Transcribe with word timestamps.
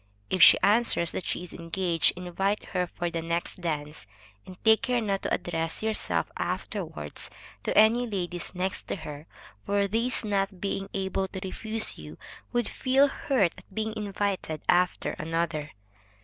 If 0.31 0.41
she 0.41 0.57
answers 0.63 1.11
that 1.11 1.25
she 1.25 1.43
is 1.43 1.53
engaged, 1.53 2.13
invite 2.15 2.63
her 2.69 2.87
for 2.87 3.11
the 3.11 3.21
next 3.21 3.61
dance, 3.61 4.07
and 4.47 4.57
take 4.65 4.81
care 4.81 4.99
not 4.99 5.21
to 5.21 5.31
address 5.31 5.83
yourself 5.83 6.31
afterwards 6.37 7.29
to 7.65 7.77
any 7.77 8.07
ladies 8.07 8.55
next 8.55 8.87
to 8.87 8.95
her, 8.95 9.27
for 9.63 9.87
these 9.87 10.25
not 10.25 10.59
being 10.59 10.89
able 10.95 11.27
to 11.27 11.39
refuse 11.43 11.99
you, 11.99 12.17
would 12.51 12.67
feel 12.67 13.09
hurt 13.09 13.53
at 13.59 13.75
being 13.75 13.95
invited 13.95 14.63
after 14.67 15.11
another. 15.19 15.71